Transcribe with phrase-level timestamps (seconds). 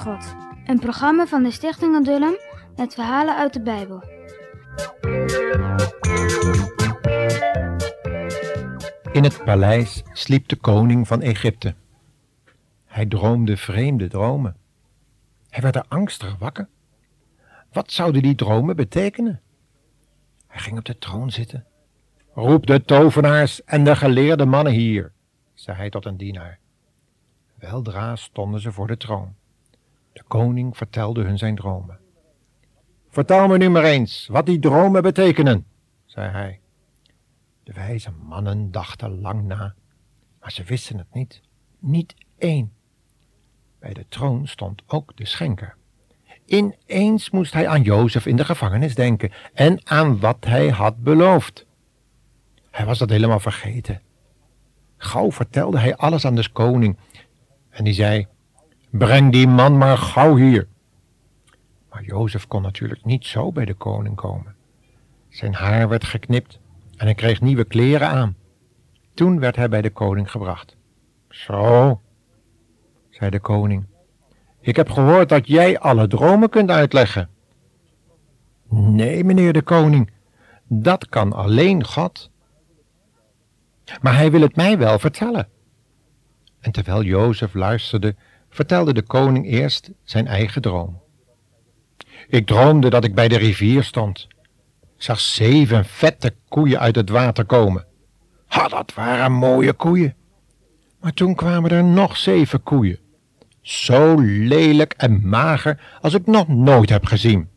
[0.00, 0.34] God.
[0.64, 2.36] Een programma van de Stichting Adullam
[2.76, 4.02] met verhalen uit de Bijbel.
[9.12, 11.74] In het paleis sliep de koning van Egypte.
[12.86, 14.56] Hij droomde vreemde dromen.
[15.48, 16.68] Hij werd er angstig wakker.
[17.72, 19.40] Wat zouden die dromen betekenen?
[20.46, 21.66] Hij ging op de troon zitten.
[22.34, 25.12] Roep de tovenaars en de geleerde mannen hier,
[25.54, 26.58] zei hij tot een dienaar.
[27.54, 29.38] Weldra stonden ze voor de troon.
[30.20, 31.98] De koning vertelde hun zijn dromen.
[33.08, 35.66] Vertel me nu maar eens wat die dromen betekenen,
[36.04, 36.60] zei hij.
[37.62, 39.74] De wijze mannen dachten lang na,
[40.40, 41.40] maar ze wisten het niet.
[41.78, 42.72] Niet één.
[43.78, 45.76] Bij de troon stond ook de schenker.
[46.44, 51.66] Ineens moest hij aan Jozef in de gevangenis denken en aan wat hij had beloofd.
[52.70, 54.02] Hij was dat helemaal vergeten.
[54.96, 56.98] Gauw vertelde hij alles aan de koning
[57.70, 58.26] en die zei,
[58.90, 60.68] breng die man maar gauw hier.
[61.90, 64.54] Maar Jozef kon natuurlijk niet zo bij de koning komen.
[65.28, 66.58] Zijn haar werd geknipt
[66.96, 68.36] en hij kreeg nieuwe kleren aan.
[69.14, 70.76] Toen werd hij bij de koning gebracht.
[71.28, 72.00] Zo,
[73.10, 73.86] zei de koning,
[74.60, 77.28] ik heb gehoord dat jij alle dromen kunt uitleggen.
[78.68, 80.10] Nee, meneer de koning,
[80.66, 82.30] dat kan alleen God.
[84.00, 85.48] Maar hij wil het mij wel vertellen.
[86.60, 88.14] En terwijl Jozef luisterde,
[88.50, 91.00] vertelde de koning eerst zijn eigen droom.
[92.28, 94.28] Ik droomde dat ik bij de rivier stond.
[94.96, 97.86] Zag zeven vette koeien uit het water komen.
[98.46, 100.14] Ha, dat waren mooie koeien.
[101.00, 102.98] Maar toen kwamen er nog zeven koeien.
[103.60, 107.48] Zo lelijk en mager als ik nog nooit heb gezien.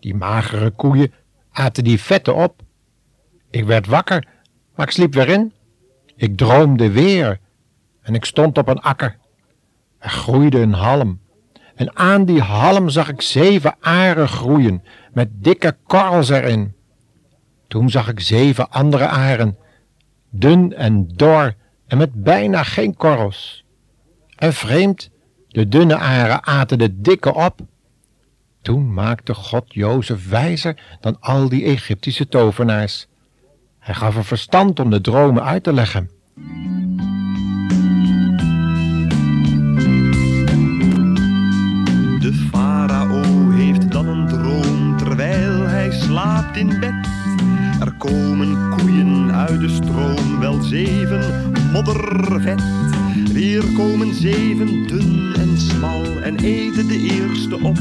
[0.00, 1.12] Die magere koeien
[1.50, 2.62] aten die vette op.
[3.50, 4.28] Ik werd wakker,
[4.74, 5.52] maar ik sliep weer in.
[6.16, 7.40] Ik droomde weer
[8.02, 9.18] en ik stond op een akker.
[10.02, 11.20] Er groeide een halm.
[11.74, 16.74] En aan die halm zag ik zeven aren groeien, met dikke korrels erin.
[17.68, 19.56] Toen zag ik zeven andere aren,
[20.30, 21.54] dun en dor
[21.86, 23.64] en met bijna geen korrels.
[24.36, 25.10] En vreemd,
[25.48, 27.60] de dunne aren aten de dikke op.
[28.62, 33.06] Toen maakte God Jozef wijzer dan al die Egyptische tovenaars.
[33.78, 36.10] Hij gaf hem verstand om de dromen uit te leggen.
[47.80, 52.62] Er komen koeien uit de stroom, wel zeven moddervet.
[53.32, 57.78] Weer komen zeven dun en smal en eten de eerste op.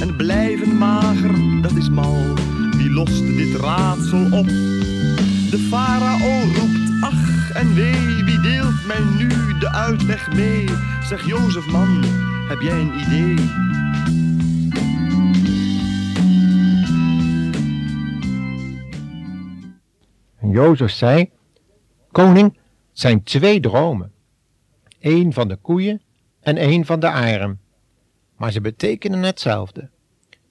[0.00, 2.34] En blijven mager, dat is mal,
[2.76, 4.46] wie lost dit raadsel op?
[5.50, 9.28] De farao roept, ach en wee, wie deelt mij nu
[9.58, 10.68] de uitleg mee?
[11.08, 12.04] Zeg Jozef man,
[12.48, 13.34] heb jij een idee?
[20.52, 21.30] Jozef zei,
[22.10, 22.58] koning,
[22.92, 24.12] zijn twee dromen.
[25.00, 26.02] Eén van de koeien
[26.40, 27.60] en één van de aren.
[28.36, 29.90] Maar ze betekenen hetzelfde.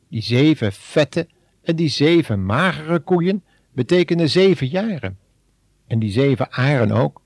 [0.08, 1.28] Die zeven vette
[1.64, 5.18] en die zeven magere koeien betekenen zeven jaren.
[5.88, 7.22] En die zeven aren ook.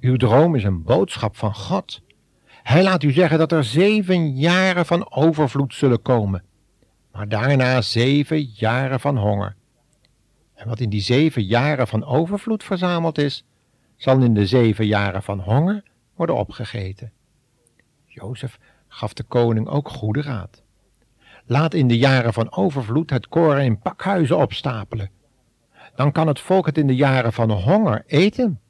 [0.00, 2.02] Uw droom is een boodschap van God.
[2.62, 6.44] Hij laat u zeggen dat er zeven jaren van overvloed zullen komen,
[7.12, 9.56] maar daarna zeven jaren van honger.
[10.60, 13.44] En wat in die zeven jaren van overvloed verzameld is,
[13.96, 15.82] zal in de zeven jaren van honger
[16.14, 17.12] worden opgegeten.
[18.06, 20.62] Jozef gaf de koning ook goede raad.
[21.46, 25.10] Laat in de jaren van overvloed het koren in pakhuizen opstapelen.
[25.94, 28.60] Dan kan het volk het in de jaren van honger eten.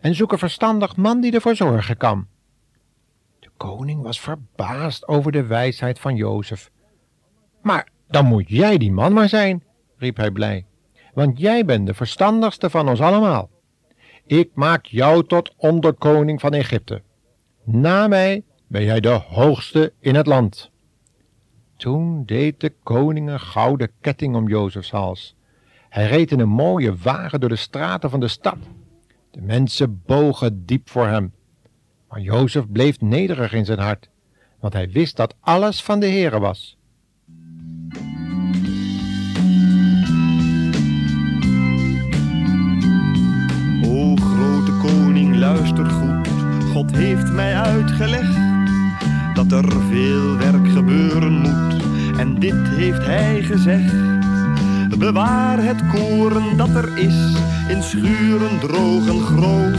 [0.00, 2.26] En zoek een verstandig man die ervoor zorgen kan.
[3.38, 6.70] De koning was verbaasd over de wijsheid van Jozef.
[7.62, 9.64] Maar dan moet jij die man maar zijn,
[9.96, 10.66] riep hij blij,
[11.18, 13.50] want jij bent de verstandigste van ons allemaal.
[14.26, 17.02] Ik maak jou tot onderkoning van Egypte.
[17.64, 20.70] Na mij ben jij de hoogste in het land.
[21.76, 25.34] Toen deed de koning een gouden ketting om Jozefs hals.
[25.88, 28.58] Hij reed in een mooie wagen door de straten van de stad.
[29.30, 31.32] De mensen bogen diep voor hem.
[32.08, 34.08] Maar Jozef bleef nederig in zijn hart,
[34.60, 36.77] want hij wist dat alles van de Heere was.
[46.88, 48.38] God heeft mij uitgelegd
[49.34, 51.82] dat er veel werk gebeuren moet.
[52.18, 53.94] En dit heeft hij gezegd.
[54.98, 57.36] Bewaar het koren dat er is
[57.68, 59.78] in schuren droog en groot.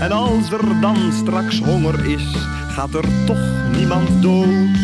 [0.00, 2.36] En als er dan straks honger is,
[2.68, 3.44] gaat er toch
[3.76, 4.76] niemand dood.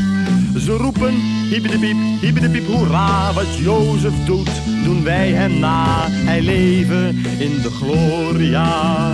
[0.56, 1.14] Ze roepen,
[1.50, 4.50] hiepiedepiep, hiepiedepiep, hoera, wat Jozef doet,
[4.84, 6.06] doen wij hem na.
[6.08, 7.08] Hij leven
[7.38, 9.10] in de gloria.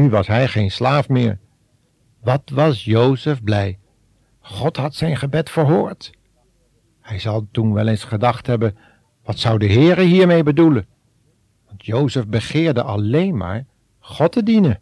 [0.00, 1.38] Nu was hij geen slaaf meer.
[2.22, 3.78] Wat was Jozef blij.
[4.40, 6.10] God had zijn gebed verhoord.
[7.00, 8.76] Hij zal toen wel eens gedacht hebben,
[9.24, 10.86] wat zou de Heere hiermee bedoelen?
[11.66, 13.66] Want Jozef begeerde alleen maar
[13.98, 14.80] God te dienen.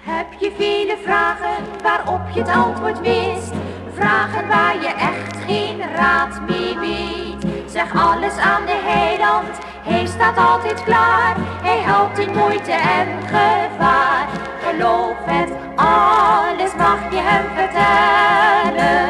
[0.00, 3.52] Heb je vele vragen waarop je het antwoord wist?
[3.92, 7.25] Vragen waar je echt geen raad mee weet.
[7.66, 11.36] Zeg alles aan de heiland, hij staat altijd klaar.
[11.62, 14.26] Hij helpt in moeite en gevaar.
[14.66, 19.08] Geloof het, alles mag je hem vertellen.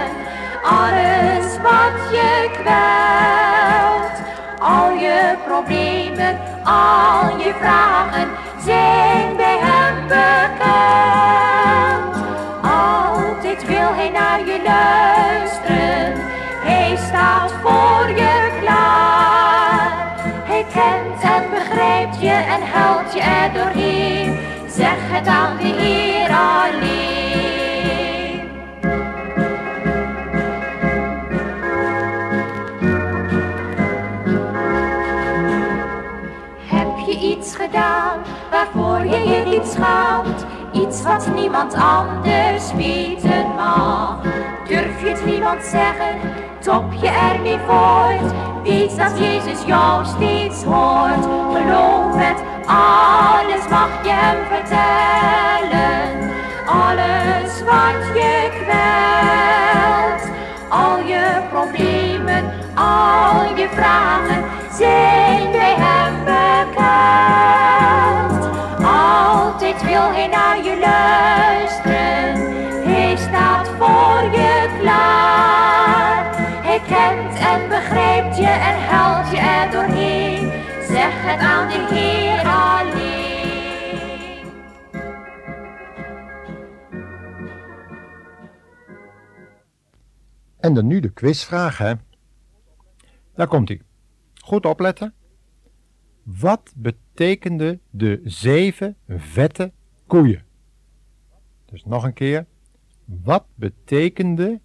[0.63, 4.17] Alles wat je kwelt.
[4.59, 8.29] Al je problemen, al je vragen
[8.65, 11.47] zijn bij hem bekend.
[12.63, 16.13] Altijd wil hij naar je luisteren.
[16.65, 18.26] Hij staat voor je
[22.15, 24.39] je en helpt je er doorheen.
[24.69, 27.07] Zeg het aan de Heer alleen.
[36.67, 38.19] Heb je iets gedaan
[38.51, 40.47] waarvoor je je niet schaamt?
[40.73, 44.19] Iets wat niemand anders weten mag.
[44.69, 46.21] Durf je het niemand zeggen,
[46.61, 48.33] top je ermee voort.
[48.63, 51.25] Weet dat Jezus jou steeds hoort.
[51.53, 56.31] Geloof het, alles mag je hem vertellen.
[56.67, 60.31] Alles wat je kwelt.
[60.69, 67.55] Al je problemen, al je vragen zijn bij hem bekend.
[68.85, 71.36] Altijd wil hij naar je luisteren.
[77.53, 80.51] En begrijpt je en helpt je er doorheen.
[80.83, 82.87] Zeg het aan de Heer alleen.
[90.61, 91.93] En dan nu de quizvraag, hè.
[93.35, 93.83] Daar komt ie.
[94.35, 95.15] Goed opletten.
[96.23, 99.73] Wat betekende de zeven vette
[100.07, 100.45] koeien?
[101.65, 102.47] Dus nog een keer.
[103.05, 104.61] Wat betekende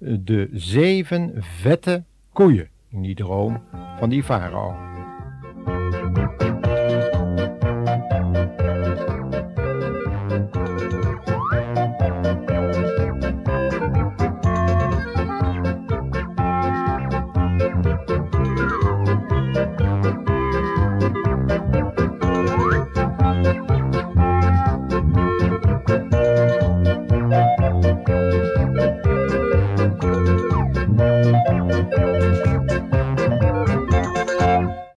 [0.00, 2.02] de zeven vette
[2.32, 3.60] koeien in die droom
[3.98, 4.89] van die farao?